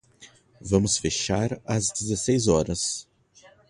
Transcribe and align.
Vamos 0.59 0.97
fechar 0.97 1.61
às 1.63 1.89
dezesseis 1.91 2.47
horas. 2.47 3.07